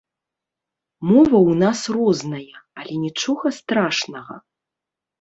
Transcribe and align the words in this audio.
Мова 1.09 1.25
ў 1.25 1.53
нас 1.63 1.79
розная, 1.97 2.57
але 2.81 2.93
нічога 3.05 3.47
страшнага. 3.63 4.33